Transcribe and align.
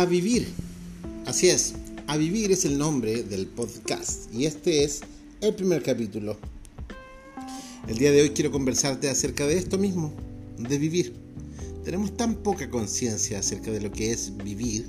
A 0.00 0.06
vivir. 0.06 0.48
Así 1.26 1.50
es, 1.50 1.74
A 2.06 2.16
vivir 2.16 2.50
es 2.52 2.64
el 2.64 2.78
nombre 2.78 3.22
del 3.22 3.46
podcast 3.46 4.32
y 4.32 4.46
este 4.46 4.82
es 4.82 5.02
el 5.42 5.54
primer 5.54 5.82
capítulo. 5.82 6.38
El 7.86 7.98
día 7.98 8.10
de 8.10 8.22
hoy 8.22 8.30
quiero 8.30 8.50
conversarte 8.50 9.10
acerca 9.10 9.46
de 9.46 9.58
esto 9.58 9.76
mismo, 9.76 10.10
de 10.56 10.78
vivir. 10.78 11.12
Tenemos 11.84 12.16
tan 12.16 12.36
poca 12.36 12.70
conciencia 12.70 13.40
acerca 13.40 13.72
de 13.72 13.82
lo 13.82 13.92
que 13.92 14.10
es 14.10 14.34
vivir 14.38 14.88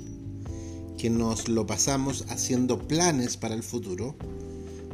que 0.96 1.10
nos 1.10 1.46
lo 1.46 1.66
pasamos 1.66 2.24
haciendo 2.30 2.78
planes 2.78 3.36
para 3.36 3.54
el 3.54 3.62
futuro, 3.62 4.16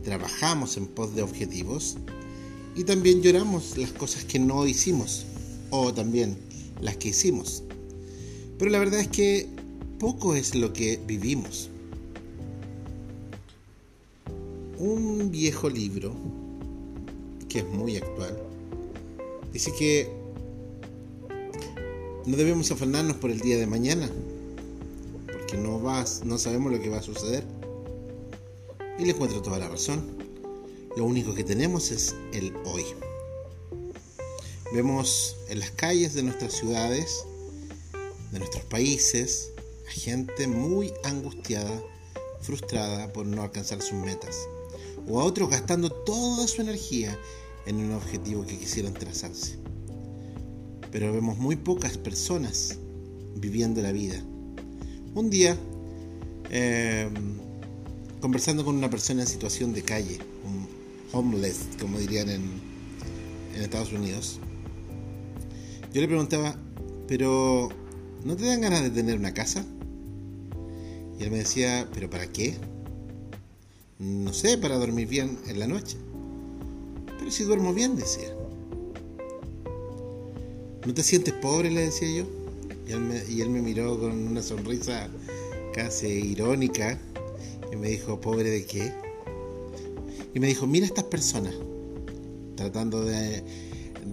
trabajamos 0.02 0.76
en 0.78 0.88
pos 0.88 1.14
de 1.14 1.22
objetivos 1.22 1.96
y 2.74 2.82
también 2.82 3.22
lloramos 3.22 3.78
las 3.78 3.92
cosas 3.92 4.24
que 4.24 4.40
no 4.40 4.66
hicimos 4.66 5.26
o 5.70 5.94
también 5.94 6.36
las 6.80 6.96
que 6.96 7.10
hicimos. 7.10 7.62
Pero 8.58 8.72
la 8.72 8.80
verdad 8.80 8.98
es 8.98 9.06
que 9.06 9.57
poco 9.98 10.34
es 10.34 10.54
lo 10.54 10.72
que 10.72 11.00
vivimos. 11.06 11.70
Un 14.78 15.30
viejo 15.30 15.68
libro, 15.68 16.14
que 17.48 17.60
es 17.60 17.66
muy 17.66 17.96
actual, 17.96 18.38
dice 19.52 19.72
que 19.76 20.08
no 22.26 22.36
debemos 22.36 22.70
afanarnos 22.70 23.16
por 23.16 23.30
el 23.30 23.40
día 23.40 23.58
de 23.58 23.66
mañana, 23.66 24.08
porque 25.26 25.56
no, 25.56 25.80
vas, 25.80 26.24
no 26.24 26.38
sabemos 26.38 26.70
lo 26.70 26.80
que 26.80 26.90
va 26.90 26.98
a 26.98 27.02
suceder. 27.02 27.44
Y 28.98 29.04
le 29.04 29.10
encuentro 29.12 29.42
toda 29.42 29.58
la 29.58 29.68
razón. 29.68 30.16
Lo 30.96 31.04
único 31.04 31.34
que 31.34 31.44
tenemos 31.44 31.90
es 31.90 32.14
el 32.32 32.52
hoy. 32.64 32.84
Vemos 34.72 35.36
en 35.48 35.60
las 35.60 35.70
calles 35.70 36.14
de 36.14 36.22
nuestras 36.22 36.52
ciudades, 36.52 37.24
de 38.32 38.38
nuestros 38.38 38.64
países, 38.64 39.52
gente 39.88 40.46
muy 40.46 40.92
angustiada, 41.04 41.82
frustrada 42.40 43.12
por 43.12 43.26
no 43.26 43.42
alcanzar 43.42 43.82
sus 43.82 43.94
metas, 43.94 44.36
o 45.06 45.20
a 45.20 45.24
otros 45.24 45.50
gastando 45.50 45.90
toda 45.90 46.46
su 46.46 46.60
energía 46.60 47.18
en 47.66 47.76
un 47.76 47.92
objetivo 47.92 48.46
que 48.46 48.58
quisieran 48.58 48.94
trazarse. 48.94 49.58
Pero 50.90 51.12
vemos 51.12 51.38
muy 51.38 51.56
pocas 51.56 51.98
personas 51.98 52.78
viviendo 53.36 53.82
la 53.82 53.92
vida. 53.92 54.22
Un 55.14 55.30
día, 55.30 55.56
em, 56.50 57.38
conversando 58.20 58.64
con 58.64 58.76
una 58.76 58.90
persona 58.90 59.22
en 59.22 59.28
situación 59.28 59.72
de 59.72 59.82
calle, 59.82 60.18
un 60.44 60.66
homeless, 61.12 61.68
como 61.80 61.98
dirían 61.98 62.28
en, 62.28 62.42
en 63.54 63.62
Estados 63.62 63.92
Unidos, 63.92 64.40
yo 65.92 66.00
le 66.00 66.08
preguntaba, 66.08 66.56
pero 67.06 67.68
¿no 68.24 68.36
te 68.36 68.44
dan 68.44 68.60
ganas 68.60 68.82
de 68.82 68.90
tener 68.90 69.18
una 69.18 69.32
casa? 69.32 69.64
Y 71.18 71.24
él 71.24 71.30
me 71.30 71.38
decía, 71.38 71.88
¿pero 71.92 72.08
para 72.08 72.26
qué? 72.28 72.54
No 73.98 74.32
sé, 74.32 74.56
para 74.58 74.76
dormir 74.76 75.08
bien 75.08 75.38
en 75.48 75.58
la 75.58 75.66
noche. 75.66 75.96
Pero 77.18 77.30
si 77.30 77.42
duermo 77.42 77.74
bien, 77.74 77.96
decía. 77.96 78.32
¿No 80.86 80.94
te 80.94 81.02
sientes 81.02 81.34
pobre? 81.34 81.70
le 81.70 81.86
decía 81.86 82.08
yo. 82.08 82.24
Y 83.28 83.40
él 83.42 83.50
me, 83.50 83.60
miró 83.60 83.98
con 83.98 84.12
una 84.12 84.42
sonrisa 84.42 85.08
casi 85.74 86.06
irónica 86.06 86.98
y 87.70 87.76
me 87.76 87.88
dijo, 87.88 88.20
¿pobre 88.20 88.48
de 88.48 88.64
qué? 88.64 88.92
Y 90.34 90.40
me 90.40 90.46
dijo, 90.46 90.66
mira 90.66 90.86
estas 90.86 91.04
personas, 91.04 91.54
tratando 92.56 93.04
de, 93.04 93.42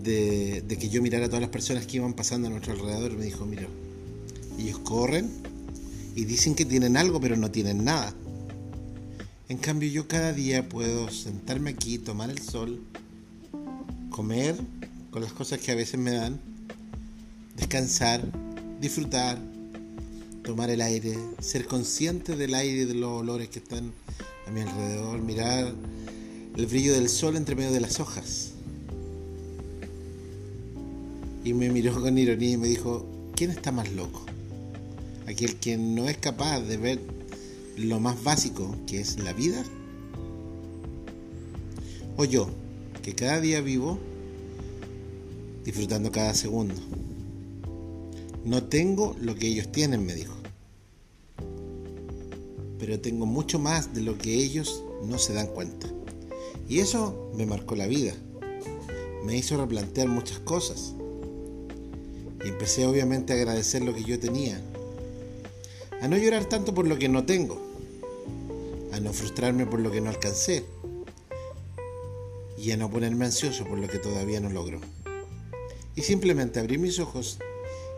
de, 0.03 0.62
de, 0.67 0.78
que 0.78 0.90
yo 0.90 1.02
mirara 1.02 1.28
a 1.28 1.30
todas 1.30 1.42
las 1.42 1.52
personas 1.52 1.86
que 1.86 1.97
iban 1.97 2.14
pasando 2.14 2.47
a 2.47 2.52
nuestro 2.52 2.73
alrededor. 2.73 3.14
Me 3.14 3.25
dijo, 3.25 3.45
mira, 3.45 3.67
ellos 4.58 4.80
corren 4.80 5.30
y 6.16 6.23
dicen 6.23 6.55
que 6.55 6.66
tienen 6.66 6.95
algo, 6.95 7.19
pero 7.19 7.35
no 7.35 7.51
tienen 7.51 7.84
nada. 7.84 8.13
En 9.50 9.57
cambio, 9.57 9.90
yo 9.90 10.07
cada 10.07 10.31
día 10.31 10.67
puedo 10.67 11.12
sentarme 11.12 11.72
aquí, 11.72 12.00
tomar 12.00 12.29
el 12.29 12.40
sol, 12.40 12.81
comer 14.09 14.56
con 15.12 15.22
las 15.22 15.34
cosas 15.34 15.59
que 15.59 15.72
a 15.72 15.75
veces 15.75 16.00
me 16.00 16.12
dan, 16.12 16.40
descansar, 17.57 18.22
disfrutar, 18.79 19.38
tomar 20.44 20.69
el 20.69 20.81
aire, 20.81 21.17
ser 21.40 21.67
consciente 21.67 22.35
del 22.35 22.56
aire 22.56 22.84
y 22.84 22.85
de 22.85 22.95
los 22.95 23.22
olores 23.22 23.50
que 23.50 23.59
están 23.59 23.91
a 24.47 24.51
mi 24.51 24.61
alrededor, 24.61 25.22
mirar 25.22 25.73
el 26.56 26.66
brillo 26.66 26.94
del 26.94 27.09
sol 27.09 27.35
entre 27.35 27.56
medio 27.56 27.72
de 27.72 27.81
las 27.81 28.00
hojas. 28.00 28.53
Y 31.44 31.53
me 31.53 31.69
miró 31.69 32.01
con 32.01 32.17
ironía 32.17 32.51
y 32.51 32.57
me 32.57 32.67
dijo, 32.67 33.06
¿quién 33.35 33.51
está 33.51 33.72
más 33.72 33.91
loco? 33.91 34.25
Aquel 35.28 35.56
que 35.58 35.78
no 35.78 36.08
es 36.08 36.18
capaz 36.18 36.62
de 36.62 36.78
ver 36.78 37.00
lo 37.78 38.00
más 38.00 38.24
básico 38.24 38.75
que 38.88 39.00
es 39.00 39.19
la 39.19 39.34
vida? 39.34 39.63
¿O 42.18 42.25
yo, 42.25 42.47
que 43.02 43.13
cada 43.13 43.41
día 43.41 43.62
vivo 43.62 44.00
disfrutando 45.64 46.12
cada 46.12 46.34
segundo? 46.34 46.75
No 48.46 48.64
tengo 48.64 49.16
lo 49.19 49.35
que 49.35 49.47
ellos 49.47 49.72
tienen, 49.72 50.06
me 50.06 50.14
dijo. 50.14 50.35
Pero 52.80 53.00
tengo 53.00 53.25
mucho 53.25 53.59
más 53.59 53.94
de 53.94 54.02
lo 54.02 54.18
que 54.18 54.35
ellos 54.35 54.84
no 55.03 55.18
se 55.18 55.34
dan 55.34 55.47
cuenta. 55.47 55.88
Y 56.69 56.80
eso 56.80 57.31
me 57.35 57.46
marcó 57.46 57.75
la 57.75 57.88
vida. 57.88 58.14
Me 59.25 59.35
hizo 59.35 59.58
replantear 59.58 60.08
muchas 60.08 60.40
cosas. 60.40 60.94
Y 62.44 62.50
empecé 62.50 62.85
obviamente 62.85 63.34
a 63.34 63.38
agradecer 63.38 63.84
lo 63.84 63.94
que 63.94 64.03
yo 64.03 64.19
tenía, 64.19 64.62
a 66.01 66.07
no 66.07 66.17
llorar 66.17 66.45
tanto 66.45 66.73
por 66.73 66.88
lo 66.88 66.97
que 66.97 67.09
no 67.09 67.25
tengo, 67.25 67.61
a 68.91 69.00
no 69.00 69.13
frustrarme 69.13 69.66
por 69.66 69.79
lo 69.79 69.91
que 69.91 70.01
no 70.01 70.09
alcancé 70.09 70.66
y 72.57 72.72
a 72.72 72.78
no 72.78 72.89
ponerme 72.89 73.25
ansioso 73.25 73.66
por 73.66 73.78
lo 73.78 73.88
que 73.88 74.00
todavía 74.00 74.39
no 74.39 74.50
logro. 74.50 74.79
Y 75.95 76.01
simplemente 76.01 76.59
abrir 76.59 76.79
mis 76.79 77.00
ojos 77.00 77.39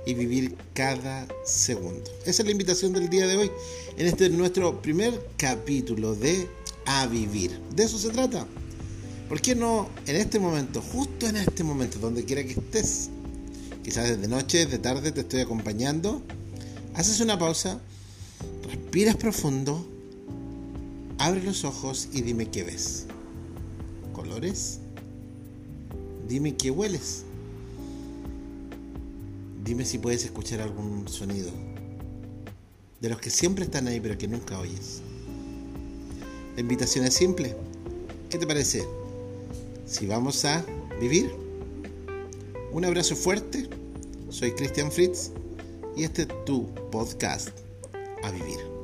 y 0.06 0.14
vivir 0.14 0.56
cada 0.74 1.28
segundo. 1.44 2.10
Esa 2.26 2.42
es 2.42 2.46
la 2.46 2.52
invitación 2.52 2.94
del 2.94 3.10
día 3.10 3.28
de 3.28 3.38
hoy, 3.38 3.52
en 3.98 4.08
este 4.08 4.30
nuestro 4.30 4.82
primer 4.82 5.14
capítulo 5.36 6.16
de 6.16 6.48
A 6.86 7.08
Vivir. 7.08 7.60
De 7.76 7.84
eso 7.84 7.98
se 7.98 8.10
trata. 8.10 8.48
¿Por 9.28 9.42
qué 9.42 9.56
no 9.56 9.90
en 10.06 10.16
este 10.16 10.40
momento, 10.40 10.82
justo 10.82 11.28
en 11.28 11.36
este 11.36 11.64
momento, 11.64 12.00
donde 12.00 12.24
quiera 12.24 12.44
que 12.44 12.54
estés, 12.54 13.10
quizás 13.84 14.08
desde 14.08 14.30
noche, 14.30 14.66
de 14.66 14.80
tarde 14.80 15.12
te 15.12 15.22
estoy 15.22 15.42
acompañando, 15.42 16.22
haces 16.98 17.22
una 17.22 17.40
pausa 17.40 17.80
Respiras 18.64 19.16
profundo, 19.16 19.86
abre 21.18 21.42
los 21.44 21.64
ojos 21.64 22.10
y 22.14 22.22
dime 22.22 22.50
qué 22.50 22.64
ves. 22.64 23.06
¿Colores? 24.14 24.80
Dime 26.28 26.56
qué 26.56 26.72
hueles. 26.72 27.24
Dime 29.64 29.86
si 29.86 29.98
puedes 29.98 30.26
escuchar 30.26 30.62
algún 30.62 31.08
sonido. 31.08 31.52
De 33.00 33.10
los 33.10 33.20
que 33.20 33.30
siempre 33.30 33.66
están 33.66 33.88
ahí 33.88 34.00
pero 34.00 34.18
que 34.18 34.28
nunca 34.28 34.60
oyes. 34.60 35.02
La 36.56 36.62
invitación 36.62 37.06
es 37.06 37.14
simple. 37.14 37.56
¿Qué 38.30 38.38
te 38.38 38.48
parece? 38.48 38.86
Si 39.86 40.08
vamos 40.08 40.44
a 40.46 40.66
vivir. 41.00 41.32
Un 42.72 42.84
abrazo 42.86 43.16
fuerte. 43.16 43.70
Soy 44.30 44.52
Cristian 44.52 44.92
Fritz 44.92 45.32
y 45.98 46.04
este 46.04 46.22
es 46.24 46.46
tu 46.46 46.68
podcast 46.92 47.50
a 48.24 48.32
vivir. 48.32 48.77